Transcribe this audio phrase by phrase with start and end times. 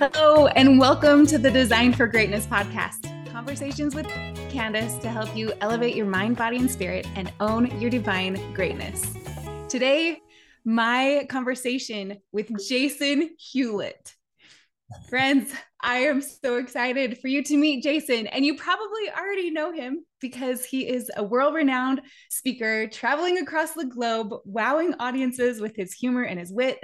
[0.00, 4.06] Hello, and welcome to the Design for Greatness podcast conversations with
[4.48, 9.04] Candice to help you elevate your mind, body, and spirit and own your divine greatness.
[9.68, 10.16] Today,
[10.64, 14.14] my conversation with Jason Hewlett.
[15.10, 18.26] Friends, I am so excited for you to meet Jason.
[18.28, 23.74] And you probably already know him because he is a world renowned speaker traveling across
[23.74, 26.78] the globe, wowing audiences with his humor and his wit,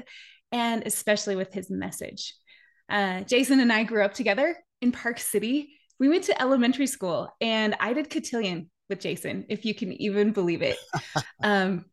[0.53, 2.34] and especially with his message.
[2.89, 5.71] Uh, Jason and I grew up together in Park City.
[5.99, 10.33] We went to elementary school and I did cotillion with Jason, if you can even
[10.33, 10.77] believe it.
[11.43, 11.87] um,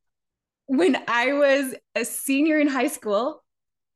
[0.66, 3.44] when I was a senior in high school,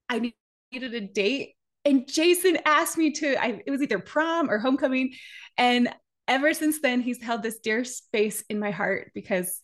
[0.10, 0.34] I
[0.72, 1.54] needed a date
[1.88, 5.14] and Jason asked me to, I, it was either prom or homecoming.
[5.58, 5.88] And
[6.28, 9.62] ever since then, he's held this dear space in my heart because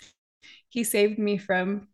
[0.70, 1.90] he saved me from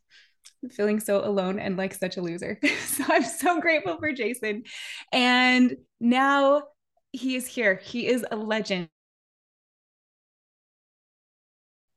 [0.72, 2.60] feeling so alone and like such a loser.
[2.86, 4.64] so I'm so grateful for Jason.
[5.12, 6.64] And now
[7.12, 7.76] he is here.
[7.76, 8.90] He is a legend.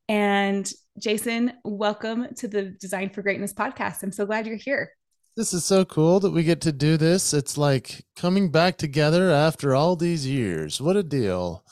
[0.09, 4.03] And Jason, welcome to the Design for Greatness podcast.
[4.03, 4.91] I'm so glad you're here.
[5.37, 7.33] This is so cool that we get to do this.
[7.33, 10.81] It's like coming back together after all these years.
[10.81, 11.65] What a deal.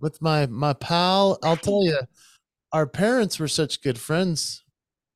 [0.00, 1.98] With my my pal, I'll tell you,
[2.72, 4.62] our parents were such good friends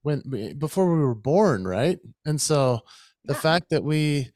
[0.02, 1.98] when before we were born, right?
[2.24, 2.80] And so
[3.24, 3.40] the yeah.
[3.40, 4.30] fact that we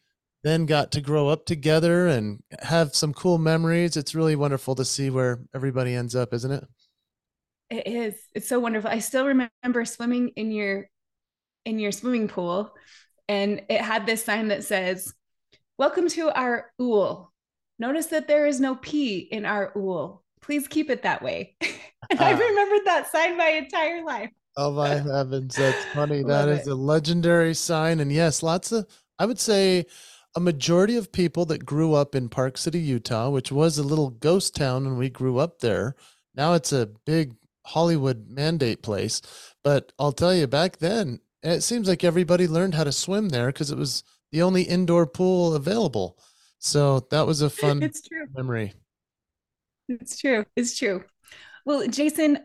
[0.45, 4.84] then got to grow up together and have some cool memories, it's really wonderful to
[4.84, 6.64] see where everybody ends up, isn't it?
[7.69, 8.14] It is.
[8.34, 8.91] It's so wonderful.
[8.91, 10.89] I still remember swimming in your
[11.64, 12.73] in your swimming pool
[13.28, 15.12] and it had this sign that says,
[15.78, 17.33] Welcome to our ool.
[17.78, 20.23] Notice that there is no P in our ool.
[20.41, 21.55] Please keep it that way.
[21.61, 22.45] and I've ah.
[22.45, 24.30] remembered that sign my entire life.
[24.56, 26.22] Oh my heavens, that's funny.
[26.22, 26.70] that is it.
[26.70, 28.00] a legendary sign.
[28.00, 28.86] And yes, lots of
[29.18, 29.86] I would say
[30.34, 34.10] a majority of people that grew up in Park City, Utah, which was a little
[34.10, 35.94] ghost town when we grew up there.
[36.34, 37.34] Now it's a big
[37.66, 39.22] Hollywood mandate place.
[39.64, 43.46] But I'll tell you, back then, it seems like everybody learned how to swim there
[43.46, 46.18] because it was the only indoor pool available.
[46.58, 48.27] So that was a fun it's true.
[48.34, 48.74] memory.
[49.89, 50.45] It's true.
[50.55, 51.05] It's true.
[51.64, 52.39] Well, Jason,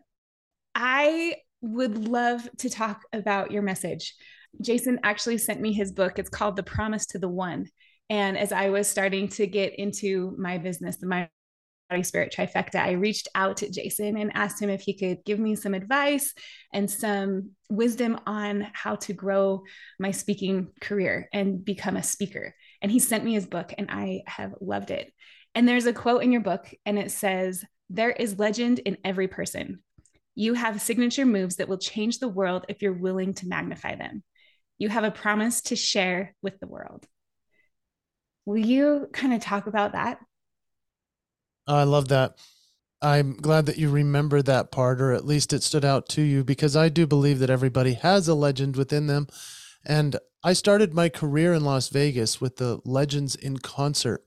[0.75, 4.15] I would love to talk about your message.
[4.61, 6.19] Jason actually sent me his book.
[6.19, 7.67] It's called The Promise to the One.
[8.09, 11.29] And as I was starting to get into my business, the my
[11.89, 15.39] body spirit trifecta, I reached out to Jason and asked him if he could give
[15.39, 16.33] me some advice
[16.73, 19.63] and some wisdom on how to grow
[19.99, 22.55] my speaking career and become a speaker.
[22.81, 25.13] And he sent me his book, and I have loved it.
[25.53, 29.27] And there's a quote in your book, and it says, There is legend in every
[29.27, 29.83] person.
[30.35, 34.23] You have signature moves that will change the world if you're willing to magnify them.
[34.77, 37.05] You have a promise to share with the world.
[38.45, 40.19] Will you kind of talk about that?
[41.67, 42.37] Oh, I love that.
[43.01, 46.43] I'm glad that you remember that part, or at least it stood out to you,
[46.43, 49.27] because I do believe that everybody has a legend within them.
[49.85, 54.23] And I started my career in Las Vegas with the Legends in Concert.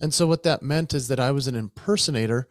[0.00, 2.48] And so, what that meant is that I was an impersonator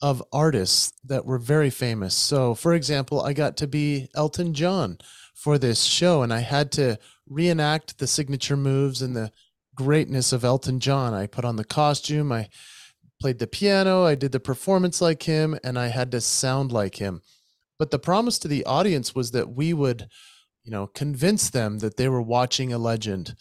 [0.00, 2.14] of artists that were very famous.
[2.14, 4.98] So, for example, I got to be Elton John
[5.34, 9.32] for this show, and I had to reenact the signature moves and the
[9.74, 11.14] greatness of Elton John.
[11.14, 12.48] I put on the costume, I
[13.20, 16.96] played the piano, I did the performance like him, and I had to sound like
[16.96, 17.22] him.
[17.78, 20.08] But the promise to the audience was that we would,
[20.64, 23.36] you know, convince them that they were watching a legend.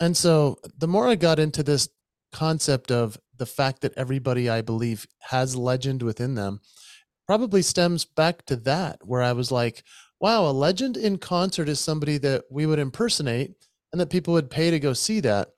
[0.00, 1.88] And so the more I got into this
[2.32, 6.60] concept of the fact that everybody I believe has legend within them,
[7.26, 9.82] probably stems back to that, where I was like,
[10.20, 13.52] wow, a legend in concert is somebody that we would impersonate
[13.92, 15.48] and that people would pay to go see that.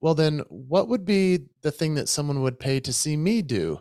[0.00, 3.80] Well then what would be the thing that someone would pay to see me do?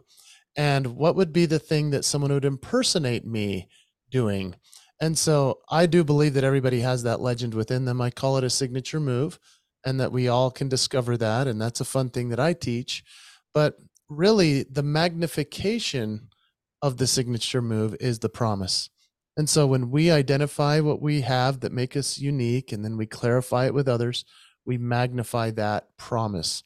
[0.56, 3.68] And what would be the thing that someone would impersonate me
[4.09, 4.56] doing?
[5.00, 8.01] And so i do believe that everybody has that legend within them.
[8.01, 9.39] I call it a signature move
[9.85, 13.04] and that we all can discover that and that's a fun thing that i teach
[13.57, 13.71] but
[14.09, 16.30] really the magnification
[16.81, 18.89] of the signature move is the promise
[19.38, 23.06] and so when we identify what we have that make us unique and then we
[23.06, 24.25] clarify it with others
[24.68, 26.63] we magnify that promise.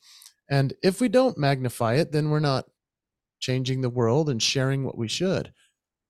[0.49, 2.65] And if we don't magnify it, then we're not
[3.39, 5.53] changing the world and sharing what we should.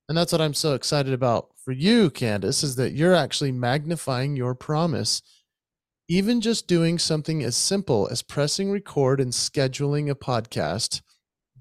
[0.08, 4.34] And that's what I'm so excited about for you, Candice, is that you're actually magnifying
[4.34, 5.22] your promise.
[6.08, 11.00] Even just doing something as simple as pressing record and scheduling a podcast,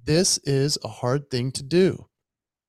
[0.03, 2.07] this is a hard thing to do.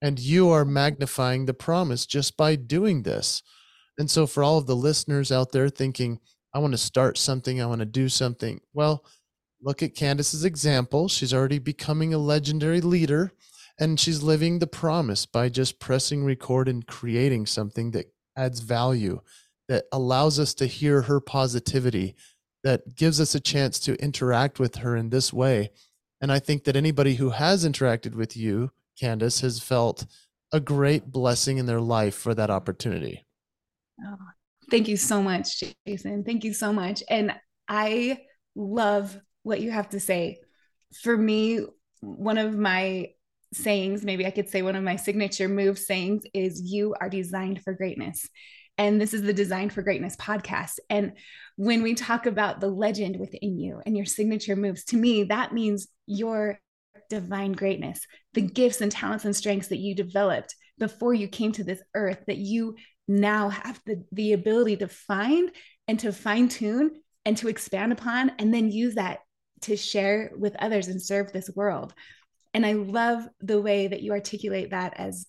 [0.01, 3.43] And you are magnifying the promise just by doing this.
[3.99, 6.19] And so, for all of the listeners out there thinking,
[6.55, 8.61] I want to start something, I want to do something.
[8.75, 9.05] Well,
[9.63, 11.09] look at Candice's example.
[11.09, 13.33] She's already becoming a legendary leader
[13.79, 19.21] and she's living the promise by just pressing record and creating something that adds value,
[19.69, 22.15] that allows us to hear her positivity,
[22.65, 25.71] that gives us a chance to interact with her in this way.
[26.21, 28.71] And I think that anybody who has interacted with you,
[29.01, 30.07] Candice, has felt
[30.53, 33.25] a great blessing in their life for that opportunity.
[34.05, 34.17] Oh,
[34.71, 36.25] thank you so much, Jason.
[36.25, 37.03] Thank you so much.
[37.09, 37.35] And
[37.69, 38.21] I
[38.55, 40.39] love what you have to say.
[41.03, 41.61] For me,
[42.01, 43.11] one of my
[43.53, 47.63] sayings, maybe I could say one of my signature move sayings is you are designed
[47.63, 48.29] for greatness.
[48.79, 50.79] And this is the Design for Greatness podcast.
[50.89, 51.13] And
[51.57, 55.53] when we talk about the legend within you and your signature moves, to me, that
[55.53, 56.59] means your
[57.11, 61.65] divine greatness, the gifts and talents and strengths that you developed before you came to
[61.65, 62.77] this earth that you
[63.07, 65.51] now have the, the ability to find
[65.87, 66.91] and to fine tune
[67.25, 69.21] and to expand upon, and then use that
[69.61, 71.95] to share with others and serve this world.
[72.55, 75.27] And I love the way that you articulate that as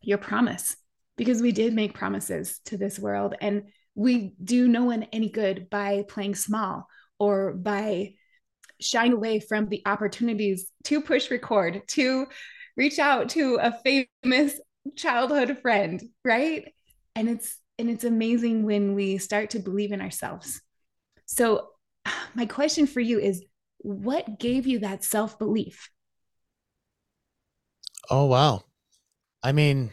[0.00, 0.76] your promise,
[1.16, 3.64] because we did make promises to this world and
[3.94, 6.88] we do no one any good by playing small
[7.18, 8.14] or by
[8.80, 12.26] shying away from the opportunities to push record, to
[12.76, 14.60] reach out to a famous
[14.96, 16.72] childhood friend, right?
[17.14, 20.60] And it's and it's amazing when we start to believe in ourselves.
[21.26, 21.68] So
[22.34, 23.42] my question for you is
[23.78, 25.90] what gave you that self-belief?
[28.10, 28.62] Oh wow.
[29.42, 29.90] I mean,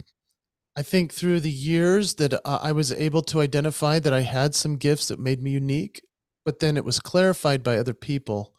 [0.76, 4.56] I think through the years that uh, I was able to identify that I had
[4.56, 6.02] some gifts that made me unique,
[6.46, 8.54] but then it was clarified by other people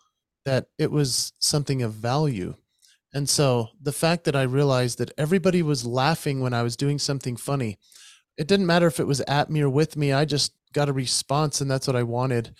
[0.44, 2.55] that it was something of value.
[3.14, 6.99] And so the fact that I realized that everybody was laughing when I was doing
[6.99, 7.79] something funny,
[8.37, 10.93] it didn't matter if it was at me or with me, I just got a
[10.93, 12.55] response and that's what I wanted.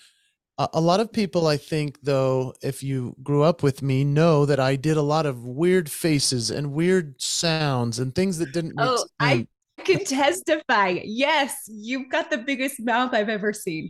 [0.57, 4.59] A lot of people, I think, though, if you grew up with me, know that
[4.59, 8.75] I did a lot of weird faces and weird sounds and things that didn't.
[8.77, 9.47] oh, I
[9.83, 10.99] can testify.
[11.03, 13.89] Yes, you've got the biggest mouth I've ever seen.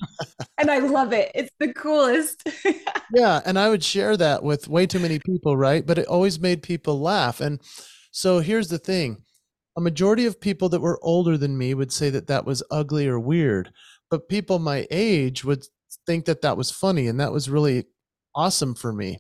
[0.58, 1.32] and I love it.
[1.36, 2.48] It's the coolest.
[3.14, 3.42] yeah.
[3.46, 5.86] And I would share that with way too many people, right?
[5.86, 7.42] But it always made people laugh.
[7.42, 7.60] And
[8.12, 9.18] so here's the thing
[9.76, 13.08] a majority of people that were older than me would say that that was ugly
[13.08, 13.72] or weird.
[14.10, 15.66] But people my age would
[16.06, 17.08] think that that was funny.
[17.08, 17.86] And that was really
[18.36, 19.20] awesome for me.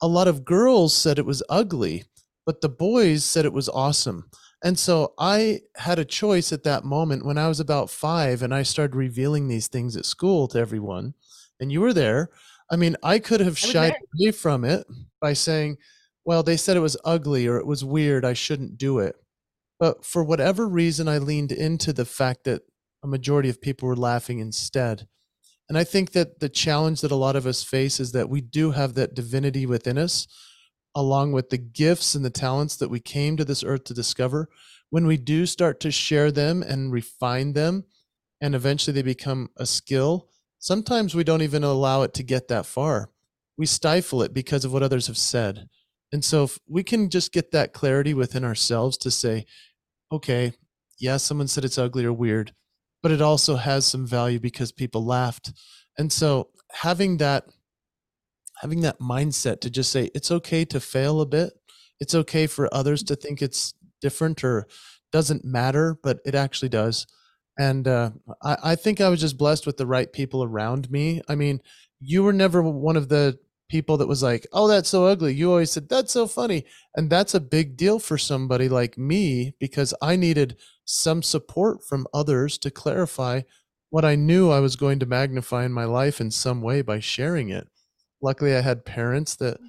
[0.00, 2.04] A lot of girls said it was ugly,
[2.46, 4.30] but the boys said it was awesome.
[4.62, 8.52] And so I had a choice at that moment when I was about five and
[8.52, 11.14] I started revealing these things at school to everyone.
[11.60, 12.30] And you were there.
[12.70, 14.86] I mean, I could have shied away from it
[15.20, 15.78] by saying,
[16.24, 18.24] well, they said it was ugly or it was weird.
[18.24, 19.16] I shouldn't do it.
[19.78, 22.62] But for whatever reason, I leaned into the fact that
[23.02, 25.06] a majority of people were laughing instead.
[25.68, 28.40] And I think that the challenge that a lot of us face is that we
[28.40, 30.26] do have that divinity within us
[30.94, 34.48] along with the gifts and the talents that we came to this earth to discover,
[34.90, 37.84] when we do start to share them and refine them,
[38.40, 40.28] and eventually they become a skill,
[40.58, 43.10] sometimes we don't even allow it to get that far.
[43.56, 45.68] We stifle it because of what others have said.
[46.10, 49.44] And so if we can just get that clarity within ourselves to say,
[50.10, 50.52] okay,
[50.98, 52.54] yeah, someone said it's ugly or weird,
[53.02, 55.52] but it also has some value because people laughed.
[55.98, 57.44] And so having that
[58.60, 61.52] having that mindset to just say it's okay to fail a bit.
[62.00, 64.66] It's okay for others to think it's different or
[65.12, 67.06] doesn't matter but it actually does.
[67.58, 68.10] And uh,
[68.42, 71.22] I, I think i was just blessed with the right people around me.
[71.28, 71.60] I mean
[72.00, 75.50] you were never one of the people that was like oh that's so ugly you
[75.50, 76.64] always said that's so funny
[76.96, 82.06] and that's a big deal for somebody like me because i needed some support from
[82.14, 83.40] others to clarify
[83.90, 86.98] what i knew i was going to magnify in my life in some way by
[86.98, 87.68] sharing it
[88.22, 89.66] luckily I had parents that mm.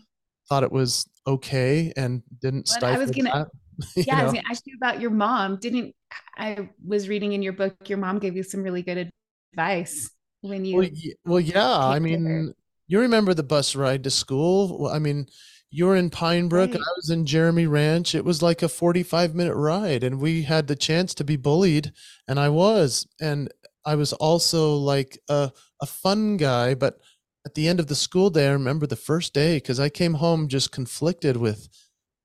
[0.48, 3.48] thought it was okay and didn't but stifle I was gonna,
[3.96, 4.22] yeah, know?
[4.22, 5.58] I was gonna ask you about your mom.
[5.60, 5.96] Didn't
[6.38, 9.12] I was reading in your book, your mom gave you some really good
[9.54, 10.10] advice
[10.42, 10.90] when you Well,
[11.26, 11.78] well yeah.
[11.78, 12.54] I mean,
[12.90, 14.88] you remember the bus ride to school.
[14.92, 15.28] I mean,
[15.70, 16.82] you were in Pine Brook, right.
[16.82, 18.16] I was in Jeremy Ranch.
[18.16, 21.94] It was like a 45 minute ride, and we had the chance to be bullied,
[22.28, 23.08] and I was.
[23.22, 23.54] And
[23.86, 27.00] I was also like a, a fun guy, but
[27.46, 30.16] at the end of the school day, I remember the first day because I came
[30.16, 31.70] home just conflicted with,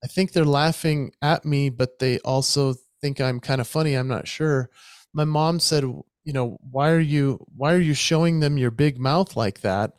[0.03, 3.95] I think they're laughing at me, but they also think I'm kind of funny.
[3.95, 4.71] I'm not sure.
[5.13, 8.99] My mom said, you know, why are you, why are you showing them your big
[8.99, 9.93] mouth like that?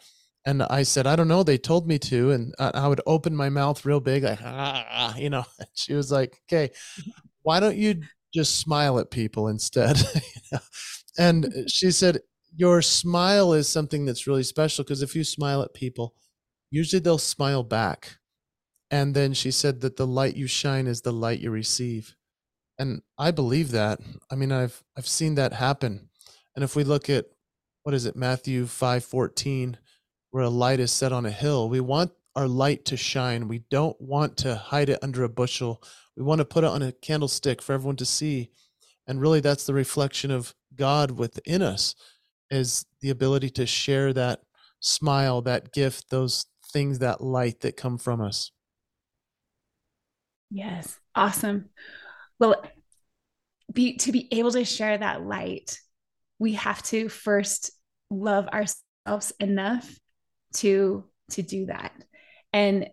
[0.45, 1.43] And I said, I don't know.
[1.43, 2.31] They told me to.
[2.31, 6.39] And I would open my mouth real big, like, ah, you know, she was like,
[6.47, 6.71] okay,
[7.41, 8.01] why don't you
[8.33, 9.97] just smile at people instead?
[11.17, 12.19] and she said,
[12.55, 16.13] your smile is something that's really special because if you smile at people,
[16.71, 18.17] usually they'll smile back.
[18.91, 22.15] And then she said that the light you shine is the light you receive.
[22.77, 23.99] And I believe that.
[24.31, 26.09] I mean, I've I've seen that happen.
[26.55, 27.25] And if we look at
[27.83, 29.77] what is it, Matthew 5:14,
[30.35, 33.47] where a light is set on a hill, we want our light to shine.
[33.47, 35.81] We don't want to hide it under a bushel.
[36.17, 38.51] We want to put it on a candlestick for everyone to see.
[39.07, 41.95] And really that's the reflection of God within us
[42.51, 44.41] is the ability to share that
[44.81, 48.51] smile, that gift, those things, that light that come from us.
[50.51, 50.99] Yes.
[51.15, 51.69] Awesome.
[52.41, 52.61] Well,
[53.71, 55.79] be to be able to share that light,
[56.39, 57.71] we have to first
[58.11, 59.97] love ourselves enough
[60.55, 61.91] to to do that.
[62.53, 62.89] And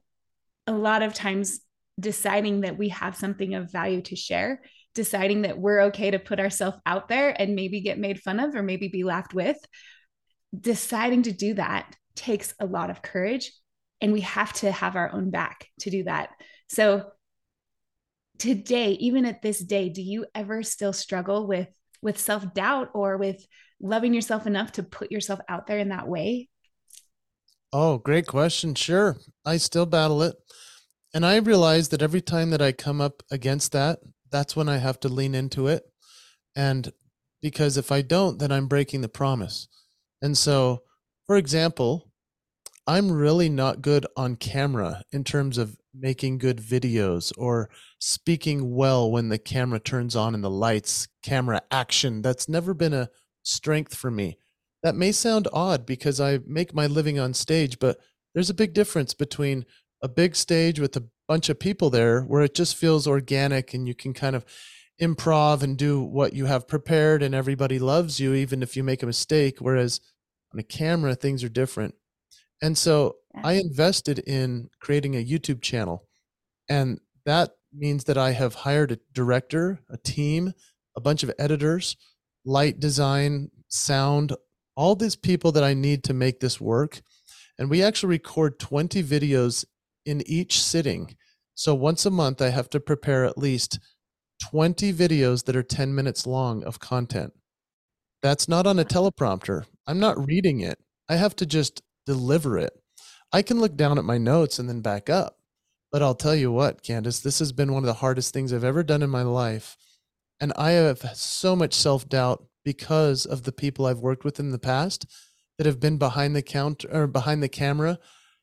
[0.66, 1.60] a lot of times
[2.00, 4.62] deciding that we have something of value to share,
[4.94, 8.54] deciding that we're okay to put ourselves out there and maybe get made fun of
[8.54, 9.58] or maybe be laughed with,
[10.58, 13.52] deciding to do that takes a lot of courage
[14.00, 16.30] and we have to have our own back to do that.
[16.68, 17.10] So
[18.38, 21.68] today, even at this day, do you ever still struggle with
[22.02, 23.46] with self-doubt or with
[23.80, 26.48] loving yourself enough to put yourself out there in that way?
[27.72, 28.74] Oh, great question.
[28.74, 29.16] Sure.
[29.44, 30.36] I still battle it.
[31.14, 34.00] And I realize that every time that I come up against that,
[34.30, 35.84] that's when I have to lean into it.
[36.56, 36.92] And
[37.42, 39.68] because if I don't, then I'm breaking the promise.
[40.22, 40.82] And so,
[41.26, 42.10] for example,
[42.86, 49.10] I'm really not good on camera in terms of making good videos or speaking well
[49.10, 52.22] when the camera turns on and the lights, camera action.
[52.22, 53.10] That's never been a
[53.42, 54.38] strength for me.
[54.82, 57.98] That may sound odd because I make my living on stage, but
[58.34, 59.64] there's a big difference between
[60.02, 63.86] a big stage with a bunch of people there where it just feels organic and
[63.86, 64.44] you can kind of
[65.00, 69.02] improv and do what you have prepared and everybody loves you even if you make
[69.02, 70.00] a mistake whereas
[70.52, 71.94] on a camera things are different.
[72.60, 76.06] And so i invested in creating a youtube channel
[76.68, 80.52] and that means that i have hired a director a team
[80.96, 81.96] a bunch of editors
[82.44, 84.34] light design sound
[84.76, 87.02] all these people that I need to make this work.
[87.58, 89.64] And we actually record 20 videos
[90.04, 91.14] in each sitting.
[91.54, 93.78] So once a month, I have to prepare at least
[94.50, 97.32] 20 videos that are 10 minutes long of content.
[98.22, 99.66] That's not on a teleprompter.
[99.86, 100.78] I'm not reading it.
[101.08, 102.72] I have to just deliver it.
[103.32, 105.38] I can look down at my notes and then back up.
[105.90, 108.64] But I'll tell you what, Candice, this has been one of the hardest things I've
[108.64, 109.76] ever done in my life.
[110.40, 114.50] And I have so much self doubt because of the people I've worked with in
[114.50, 115.06] the past
[115.58, 117.98] that have been behind the count or behind the camera,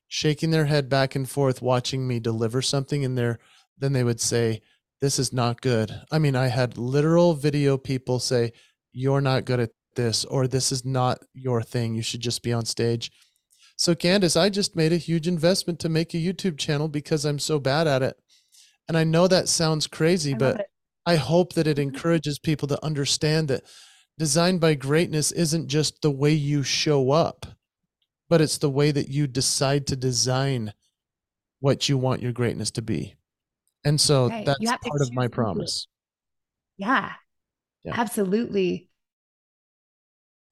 [0.08, 3.38] shaking their head back and forth, watching me deliver something, and there,
[3.78, 4.60] then they would say,
[5.00, 8.52] "This is not good." I mean, I had literal video people say,
[8.92, 11.94] "You're not good at this," or "This is not your thing.
[11.94, 13.10] You should just be on stage."
[13.76, 17.38] So, Candice, I just made a huge investment to make a YouTube channel because I'm
[17.38, 18.16] so bad at it.
[18.88, 20.66] And I know that sounds crazy, but
[21.06, 21.94] I hope that it mm-hmm.
[21.94, 23.62] encourages people to understand that
[24.18, 27.46] designed by greatness isn't just the way you show up,
[28.28, 30.72] but it's the way that you decide to design
[31.60, 33.16] what you want your greatness to be.
[33.84, 34.44] And so right.
[34.44, 35.86] that's part of my promise.
[36.76, 37.12] Yeah,
[37.84, 37.92] yeah.
[37.94, 38.88] Absolutely.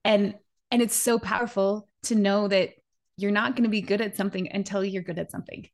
[0.04, 0.34] And
[0.70, 2.70] and it's so powerful to know that
[3.16, 5.68] you're not going to be good at something until you're good at something.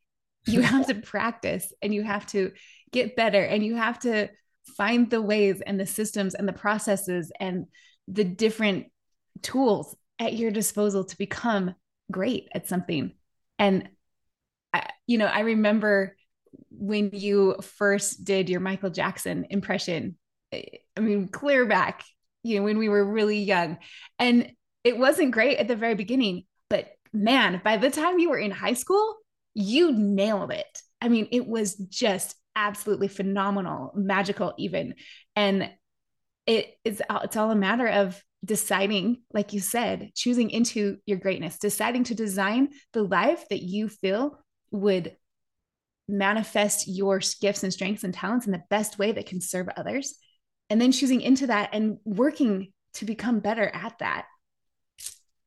[0.47, 2.53] You have to practice and you have to
[2.93, 4.29] get better and you have to
[4.77, 7.67] find the ways and the systems and the processes and
[8.09, 8.87] the different
[9.43, 11.75] tools at your disposal to become
[12.11, 13.13] great at something.
[13.59, 13.89] And
[14.73, 16.17] I, you know, I remember
[16.71, 20.17] when you first did your Michael Jackson impression.
[20.53, 20.63] Eh,
[20.97, 22.05] I mean, clear back,
[22.43, 23.79] you know, when we were really young.
[24.19, 24.53] And
[24.83, 28.51] it wasn't great at the very beginning, but man, by the time you were in
[28.51, 29.17] high school,
[29.55, 30.83] you nailed it.
[31.01, 34.95] I mean, it was just absolutely phenomenal, magical even.
[35.37, 35.71] And
[36.47, 41.17] it is uh, it's all a matter of deciding like you said choosing into your
[41.17, 44.39] greatness deciding to design the life that you feel
[44.71, 45.17] would
[46.09, 50.15] manifest your gifts and strengths and talents in the best way that can serve others.
[50.71, 54.27] And then choosing into that and working to become better at that.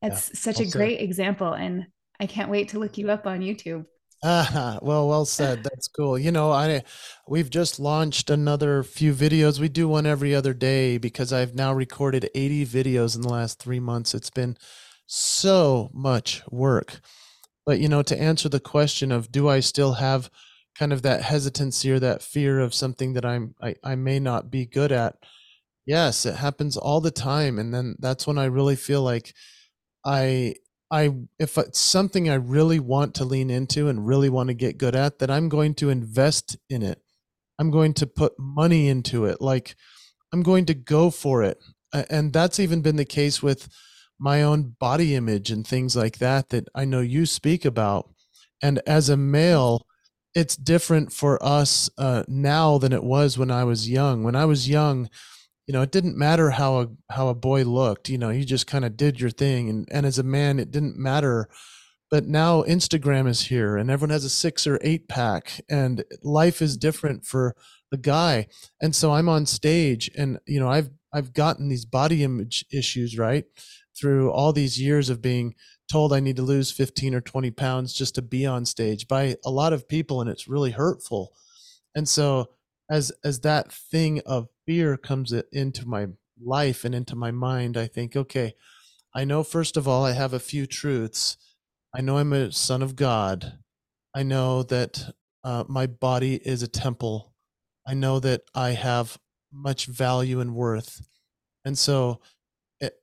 [0.02, 1.88] That's yeah, such a great example and
[2.20, 3.86] i can't wait to look you up on youtube
[4.24, 5.64] Ah, well, well said.
[5.64, 6.18] That's cool.
[6.18, 6.84] You know, I
[7.28, 9.60] we've just launched another few videos.
[9.60, 13.60] We do one every other day because I've now recorded 80 videos in the last
[13.60, 14.14] 3 months.
[14.16, 14.58] It's been
[15.06, 17.00] so much work.
[17.66, 20.30] But you know, to answer the question of do I still have
[20.78, 24.52] kind of that hesitancy or that fear of something that I'm I, I may not
[24.52, 25.16] be good at?
[25.86, 29.34] Yes, it happens all the time and then that's when I really feel like
[30.06, 30.56] I
[30.90, 34.78] I if it's something I really want to lean into and really want to get
[34.78, 37.02] good at, that I'm going to invest in it.
[37.60, 39.42] I'm going to put money into it.
[39.42, 39.76] Like
[40.34, 41.58] I'm going to go for it.
[42.10, 43.70] And that's even been the case with
[44.20, 48.10] my own body image and things like that that I know you speak about.
[48.62, 49.86] And as a male,
[50.34, 54.24] it's different for us uh, now than it was when I was young.
[54.24, 55.10] When I was young,
[55.68, 58.10] you know, it didn't matter how a how a boy looked.
[58.10, 60.72] You know, you just kind of did your thing, and and as a man, it
[60.72, 61.50] didn't matter.
[62.10, 66.62] But now Instagram is here, and everyone has a six or eight pack, and life
[66.62, 67.54] is different for
[67.92, 68.48] the guy.
[68.82, 73.18] And so I'm on stage, and you know, I've I've gotten these body image issues
[73.18, 73.44] right
[74.00, 75.54] through all these years of being
[75.92, 79.36] told I need to lose 15 or 20 pounds just to be on stage by
[79.46, 81.34] a lot of people, and it's really hurtful.
[81.94, 82.52] And so
[82.90, 86.08] as as that thing of fear comes into my
[86.40, 88.54] life and into my mind, I think, okay,
[89.16, 91.38] I know first of all I have a few truths.
[91.96, 93.58] I know I'm a son of God.
[94.14, 97.34] I know that uh, my body is a temple.
[97.88, 99.18] I know that I have
[99.52, 101.02] much value and worth.
[101.64, 102.20] And so,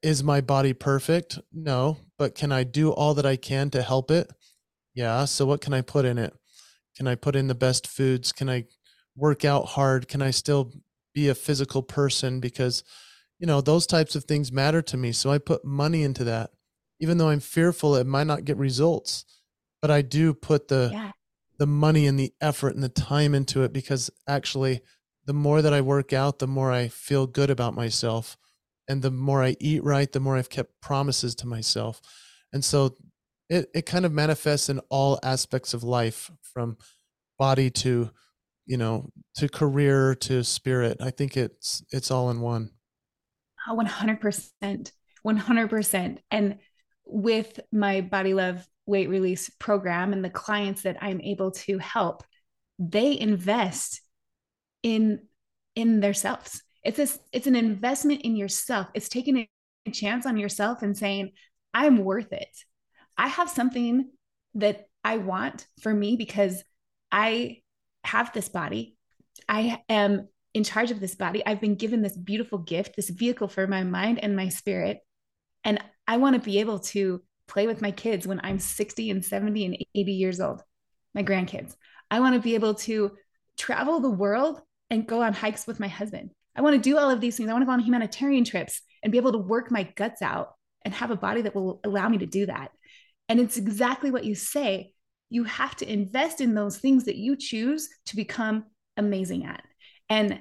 [0.03, 1.39] is my body perfect?
[1.53, 4.31] No, but can I do all that I can to help it?
[4.95, 5.25] Yeah.
[5.25, 6.33] So, what can I put in it?
[6.97, 8.31] Can I put in the best foods?
[8.31, 8.67] Can I
[9.17, 10.07] work out hard?
[10.07, 10.73] Can I still
[11.15, 12.41] be a physical person?
[12.41, 12.83] Because,
[13.39, 15.13] you know, those types of things matter to me.
[15.13, 16.51] So I put money into that,
[17.01, 19.25] even though I'm fearful it might not get results.
[19.81, 21.13] But I do put the yeah.
[21.59, 24.81] the money and the effort and the time into it because actually
[25.27, 28.37] the more that I work out, the more I feel good about myself.
[28.87, 32.03] And the more I eat right, the more I've kept promises to myself.
[32.53, 32.95] And so
[33.49, 36.77] it, it kind of manifests in all aspects of life from
[37.39, 38.11] body to
[38.67, 42.71] you know to career to spirit i think it's it's all in one.
[43.67, 44.93] Ah, 100%
[45.27, 46.59] 100% and
[47.07, 52.23] with my body love weight release program and the clients that i'm able to help
[52.79, 54.01] they invest
[54.83, 55.21] in
[55.75, 58.89] in themselves it's this it's an investment in yourself.
[58.95, 59.39] It's taking
[59.87, 61.33] a chance on yourself and saying
[61.73, 62.55] i'm worth it.
[63.17, 64.11] I have something
[64.55, 66.63] that i want for me because
[67.11, 67.63] i
[68.05, 68.97] have this body.
[69.49, 71.45] I am in charge of this body.
[71.45, 75.01] I've been given this beautiful gift, this vehicle for my mind and my spirit.
[75.65, 79.25] And I want to be able to play with my kids when I'm 60 and
[79.25, 80.63] 70 and 80 years old,
[81.15, 81.75] my grandkids.
[82.11, 83.13] I want to be able to
[83.59, 86.31] travel the world and go on hikes with my husband.
[86.57, 87.49] I want to do all of these things.
[87.49, 90.55] I want to go on humanitarian trips and be able to work my guts out
[90.85, 92.71] and have a body that will allow me to do that.
[93.29, 94.94] And it's exactly what you say
[95.35, 98.65] you have to invest in those things that you choose to become
[98.97, 99.65] amazing at.
[100.09, 100.41] And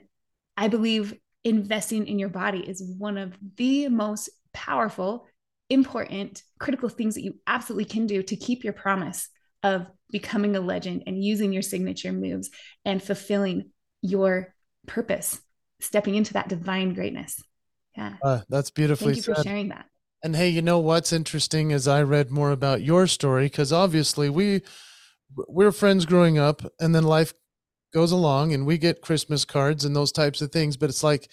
[0.56, 5.26] I believe investing in your body is one of the most powerful,
[5.68, 9.30] important, critical things that you absolutely can do to keep your promise
[9.64, 12.52] of becoming a legend and using your signature moves
[12.86, 13.72] and fulfilling
[14.04, 14.54] your
[14.86, 15.42] purpose,
[15.80, 17.42] stepping into that divine greatness.
[17.98, 18.14] Yeah.
[18.24, 19.88] Uh, that's beautifully Thank you for sharing that.
[20.24, 24.30] And hey, you know what's interesting as I read more about your story because obviously
[24.30, 24.62] we
[25.50, 27.34] we're friends growing up and then life
[27.94, 31.30] goes along and we get Christmas cards and those types of things, but it's like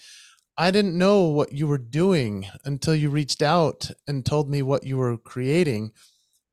[0.57, 4.85] I didn't know what you were doing until you reached out and told me what
[4.85, 5.91] you were creating.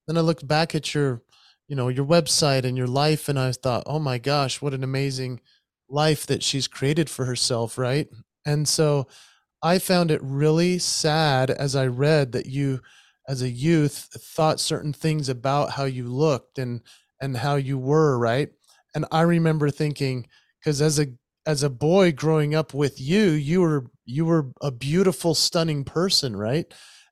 [0.06, 1.22] Then I looked back at your,
[1.68, 4.84] you know, your website and your life and I thought, "Oh my gosh, what an
[4.84, 5.40] amazing
[5.88, 8.08] life that she's created for herself, right?"
[8.46, 9.06] And so
[9.62, 12.80] I found it really sad as I read that you,
[13.28, 16.80] as a youth, thought certain things about how you looked and
[17.20, 18.50] and how you were, right?
[18.94, 20.28] And I remember thinking,
[20.60, 21.06] because as a
[21.46, 26.36] as a boy growing up with you, you were you were a beautiful, stunning person,
[26.36, 26.66] right?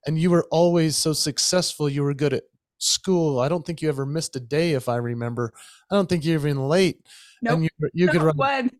[0.07, 1.89] And you were always so successful.
[1.89, 2.45] You were good at
[2.79, 3.41] school.
[3.41, 5.53] I don't think you ever missed a day, if I remember.
[5.91, 7.01] I don't think you're even late.
[7.43, 8.37] No, nope, you, you could run.
[8.37, 8.71] One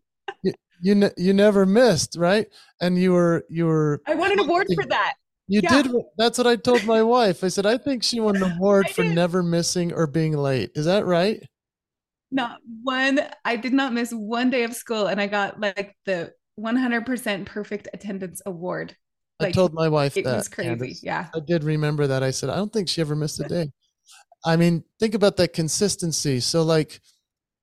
[0.81, 2.47] you ne- you never missed, right?
[2.81, 4.01] And you were you were.
[4.05, 5.15] I won an award for that.
[5.47, 5.81] You yeah.
[5.81, 5.91] did.
[6.17, 7.43] That's what I told my wife.
[7.43, 10.71] I said I think she won an award for never missing or being late.
[10.75, 11.41] Is that right?
[12.31, 13.21] Not one.
[13.45, 17.87] I did not miss one day of school, and I got like the 100% perfect
[17.93, 18.95] attendance award.
[19.39, 20.33] Like, I told my wife it that.
[20.33, 20.69] It was crazy.
[20.69, 20.99] Candice.
[21.03, 21.27] Yeah.
[21.33, 22.23] I did remember that.
[22.23, 23.71] I said I don't think she ever missed a day.
[24.45, 26.39] I mean, think about that consistency.
[26.39, 26.99] So like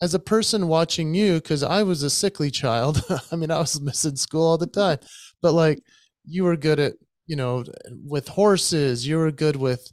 [0.05, 3.81] as a person watching you, because I was a sickly child, I mean, I was
[3.81, 4.99] missing school all the time,
[5.41, 5.83] but like
[6.27, 6.93] you were good at,
[7.27, 7.65] you know,
[8.07, 9.89] with horses, you were good with,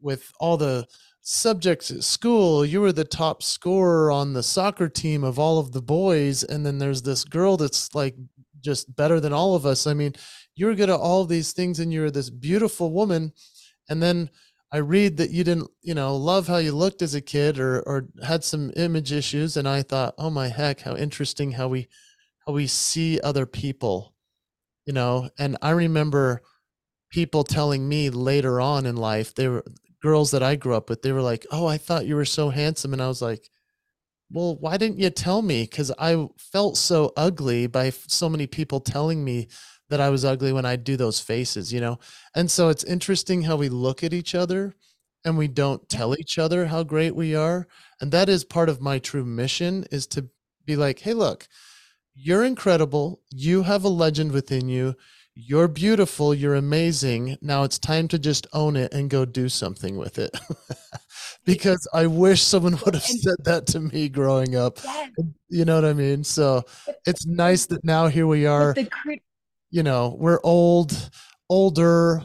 [0.00, 0.84] with all the
[1.22, 2.64] subjects at school.
[2.64, 6.42] You were the top scorer on the soccer team of all of the boys.
[6.42, 8.16] And then there's this girl that's like
[8.62, 9.86] just better than all of us.
[9.86, 10.14] I mean,
[10.56, 13.32] you were good at all these things and you're this beautiful woman.
[13.88, 14.28] And then
[14.72, 17.80] I read that you didn't, you know, love how you looked as a kid or
[17.82, 21.88] or had some image issues and I thought, "Oh my heck, how interesting how we
[22.46, 24.14] how we see other people."
[24.86, 26.42] You know, and I remember
[27.10, 29.64] people telling me later on in life, they were
[30.02, 32.50] girls that I grew up with, they were like, "Oh, I thought you were so
[32.50, 33.50] handsome." And I was like,
[34.30, 38.80] "Well, why didn't you tell me?" Cuz I felt so ugly by so many people
[38.80, 39.48] telling me
[39.88, 41.98] that I was ugly when I do those faces, you know?
[42.34, 44.74] And so it's interesting how we look at each other
[45.24, 47.66] and we don't tell each other how great we are.
[48.00, 50.28] And that is part of my true mission is to
[50.64, 51.48] be like, hey, look,
[52.14, 53.20] you're incredible.
[53.30, 54.94] You have a legend within you.
[55.34, 56.32] You're beautiful.
[56.34, 57.36] You're amazing.
[57.42, 60.30] Now it's time to just own it and go do something with it.
[61.44, 64.78] because I wish someone would have said that to me growing up.
[65.48, 66.24] You know what I mean?
[66.24, 66.64] So
[67.06, 68.74] it's nice that now here we are
[69.70, 71.10] you know, we're old,
[71.48, 72.22] older,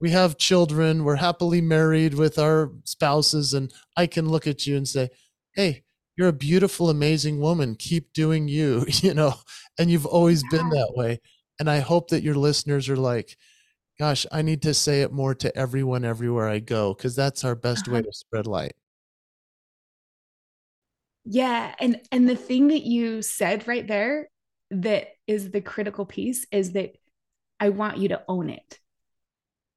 [0.00, 4.76] we have children, we're happily married with our spouses, and I can look at you
[4.76, 5.10] and say,
[5.54, 5.84] Hey,
[6.16, 7.74] you're a beautiful, amazing woman.
[7.76, 9.34] Keep doing you, you know,
[9.78, 10.58] and you've always yeah.
[10.58, 11.20] been that way.
[11.58, 13.36] And I hope that your listeners are like,
[13.98, 17.54] gosh, I need to say it more to everyone everywhere I go, because that's our
[17.54, 17.96] best uh-huh.
[17.96, 18.72] way to spread light.
[21.24, 21.74] Yeah.
[21.78, 24.30] And and the thing that you said right there
[24.70, 26.90] that is the critical piece is that
[27.60, 28.78] I want you to own it.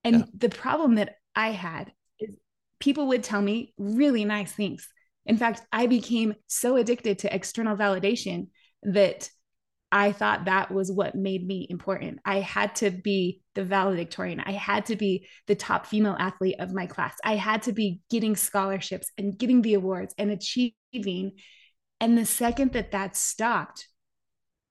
[0.04, 0.26] And yeah.
[0.36, 2.36] the problem that I had is
[2.80, 4.88] people would tell me really nice things.
[5.26, 8.48] In fact, I became so addicted to external validation
[8.82, 9.30] that
[9.92, 12.20] I thought that was what made me important.
[12.26, 14.40] I had to be the valedictorian.
[14.40, 17.14] I had to be the top female athlete of my class.
[17.24, 21.34] I had to be getting scholarships and getting the awards and achieving.
[22.02, 23.88] And the second that that stopped,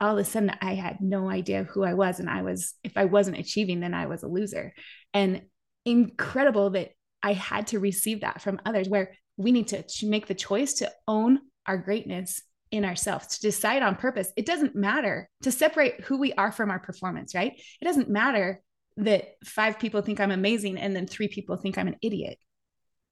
[0.03, 2.19] all of a sudden I had no idea who I was.
[2.19, 4.75] And I was, if I wasn't achieving, then I was a loser.
[5.15, 5.43] And
[5.85, 6.91] incredible that
[7.23, 10.91] I had to receive that from others, where we need to make the choice to
[11.07, 14.33] own our greatness in ourselves, to decide on purpose.
[14.37, 17.53] It doesn't matter to separate who we are from our performance, right?
[17.81, 18.61] It doesn't matter
[18.97, 22.39] that five people think I'm amazing and then three people think I'm an idiot.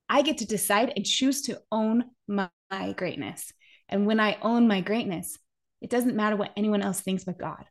[0.08, 3.52] I get to decide and choose to own my, my greatness.
[3.88, 5.38] And when I own my greatness,
[5.80, 7.64] it doesn't matter what anyone else thinks but God.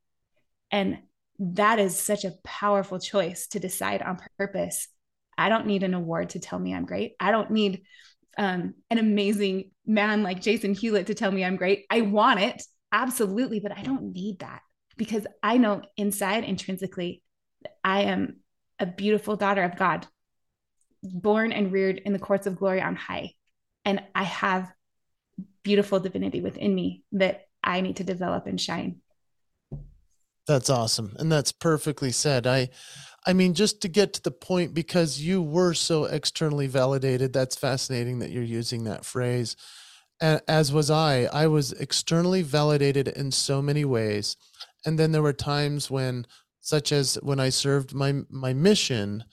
[0.71, 0.99] And
[1.39, 4.87] that is such a powerful choice to decide on purpose.
[5.37, 7.13] I don't need an award to tell me I'm great.
[7.19, 7.83] I don't need
[8.37, 11.85] um, an amazing man like Jason Hewlett to tell me I'm great.
[11.89, 14.61] I want it, absolutely, but I don't need that
[14.97, 17.23] because I know inside intrinsically
[17.83, 18.37] I am
[18.79, 20.07] a beautiful daughter of God,
[21.03, 23.31] born and reared in the courts of glory on high.
[23.85, 24.71] And I have
[25.63, 29.01] beautiful divinity within me that I need to develop and shine.
[30.47, 31.15] That's awesome.
[31.19, 32.47] And that's perfectly said.
[32.47, 32.69] I
[33.25, 37.55] I mean just to get to the point because you were so externally validated, that's
[37.55, 39.55] fascinating that you're using that phrase.
[40.21, 41.25] As was I.
[41.31, 44.35] I was externally validated in so many ways.
[44.85, 46.25] And then there were times when
[46.61, 49.23] such as when I served my my mission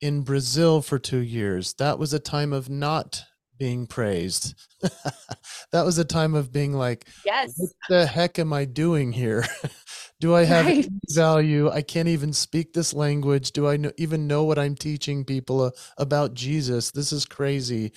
[0.00, 1.74] in Brazil for 2 years.
[1.74, 3.22] That was a time of not
[3.62, 4.54] being praised.
[5.70, 9.46] that was a time of being like, yes, what the heck am I doing here?
[10.20, 10.88] Do I have right.
[11.10, 11.70] value?
[11.70, 13.52] I can't even speak this language.
[13.52, 16.90] Do I know, even know what I'm teaching people uh, about Jesus?
[16.90, 17.92] This is crazy.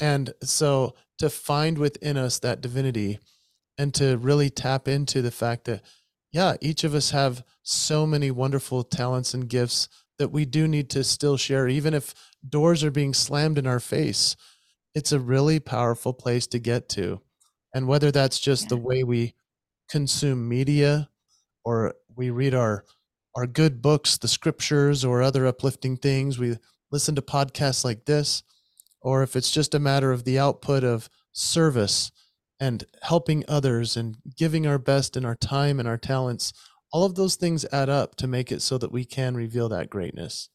[0.00, 3.20] And so to find within us that divinity
[3.78, 5.82] and to really tap into the fact that,
[6.32, 10.90] yeah, each of us have so many wonderful talents and gifts that we do need
[10.90, 12.14] to still share, even if
[12.48, 14.34] doors are being slammed in our face
[14.94, 17.20] it's a really powerful place to get to.
[17.74, 18.68] And whether that's just yeah.
[18.70, 19.34] the way we
[19.88, 21.08] consume media
[21.64, 22.84] or we read our
[23.36, 26.56] our good books, the scriptures or other uplifting things, we
[26.92, 28.44] listen to podcasts like this,
[29.00, 32.12] or if it's just a matter of the output of service
[32.60, 36.52] and helping others and giving our best in our time and our talents,
[36.92, 39.90] all of those things add up to make it so that we can reveal that
[39.90, 40.48] greatness.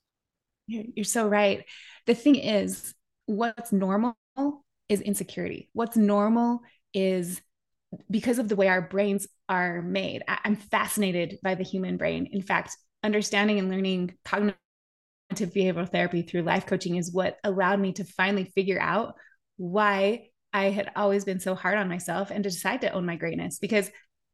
[0.67, 1.65] You're so right.
[2.06, 4.17] The thing is, what's normal
[4.89, 5.69] is insecurity.
[5.73, 6.62] What's normal
[6.93, 7.41] is
[8.10, 10.23] because of the way our brains are made.
[10.28, 12.30] I- am fascinated by the human brain.
[12.32, 14.58] In fact, understanding and learning cognitive
[15.32, 19.15] behavioral therapy through life coaching is what allowed me to finally figure out
[19.58, 23.15] why I had always been so hard on myself and to decide to own my
[23.15, 23.91] greatness because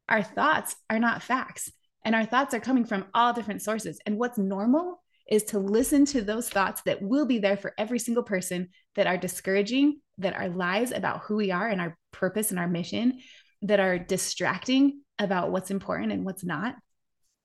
[0.08, 1.70] our thoughts are not facts
[2.04, 4.00] and our thoughts are coming from all different sources.
[4.06, 7.98] And what's normal is to listen to those thoughts that will be there for every
[7.98, 12.50] single person that are discouraging, that are lies about who we are and our purpose
[12.50, 13.18] and our mission,
[13.62, 16.76] that are distracting about what's important and what's not.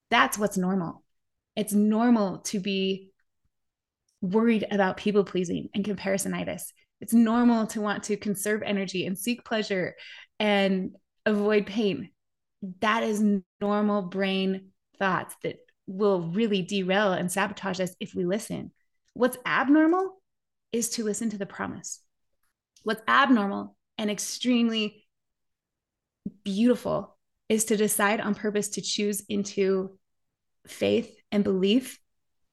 [0.09, 1.03] That's what's normal.
[1.55, 3.09] It's normal to be
[4.21, 6.63] worried about people pleasing and comparisonitis.
[6.99, 9.95] It's normal to want to conserve energy and seek pleasure
[10.39, 12.11] and avoid pain.
[12.81, 13.23] That is
[13.59, 15.57] normal brain thoughts that
[15.91, 18.71] will really derail and sabotage us if we listen.
[19.13, 20.21] What's abnormal
[20.71, 22.01] is to listen to the promise.
[22.83, 25.05] What's abnormal and extremely
[26.43, 27.17] beautiful
[27.49, 29.97] is to decide on purpose to choose into
[30.67, 31.99] faith and belief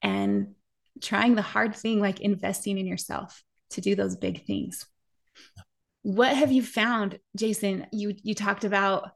[0.03, 0.55] and
[1.03, 4.87] trying the hard thing like investing in yourself to do those big things
[6.03, 9.11] what have you found jason you you talked about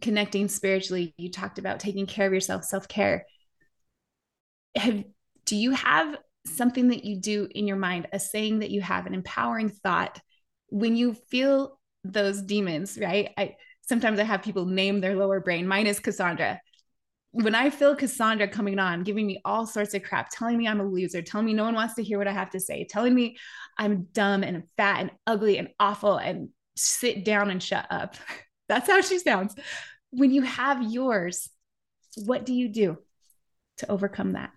[0.00, 3.26] connecting spiritually you talked about taking care of yourself self-care
[4.78, 5.04] have
[5.44, 9.06] do you have something that you do in your mind a saying that you have
[9.06, 10.20] an empowering thought
[10.68, 15.66] when you feel those demons right i sometimes i have people name their lower brain
[15.66, 16.60] mine is cassandra
[17.32, 20.80] when I feel Cassandra coming on, giving me all sorts of crap, telling me I'm
[20.80, 23.14] a loser, telling me no one wants to hear what I have to say, telling
[23.14, 23.36] me
[23.76, 28.16] I'm dumb and fat and ugly and awful and sit down and shut up.
[28.68, 29.54] That's how she sounds.
[30.10, 31.48] When you have yours,
[32.16, 32.98] what do you do
[33.78, 34.50] to overcome that?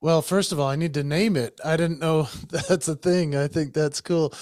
[0.00, 1.60] Well, first of all, I need to name it.
[1.64, 3.36] I didn't know that's a thing.
[3.36, 4.34] I think that's cool.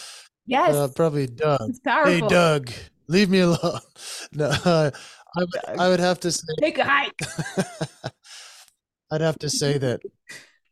[0.47, 0.75] Yes.
[0.75, 1.73] Uh, probably Doug.
[1.85, 2.71] Hey, Doug,
[3.09, 3.81] leave me alone.
[4.33, 4.91] No, uh,
[5.37, 7.21] I would, I would have to say take a hike.
[9.11, 10.01] I'd have to say that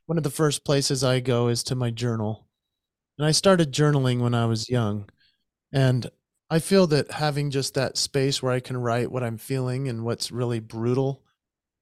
[0.06, 2.46] one of the first places I go is to my journal.
[3.18, 5.08] And I started journaling when I was young.
[5.72, 6.10] And
[6.48, 10.04] I feel that having just that space where I can write what I'm feeling and
[10.04, 11.22] what's really brutal,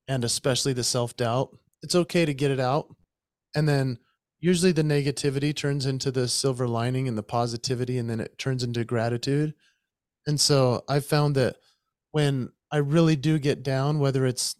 [0.09, 2.95] and especially the self doubt, it's okay to get it out.
[3.55, 3.99] And then
[4.41, 8.62] usually the negativity turns into the silver lining and the positivity, and then it turns
[8.62, 9.55] into gratitude.
[10.27, 11.57] And so I found that
[12.12, 14.57] when I really do get down, whether it's